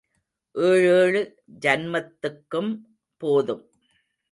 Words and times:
ஏழேழு 0.55 1.21
ஜன்மத்துக்கும் 1.61 2.71
போதும். 3.17 3.63